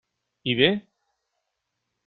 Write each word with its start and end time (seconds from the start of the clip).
I 0.43 0.55
bé? 0.61 0.71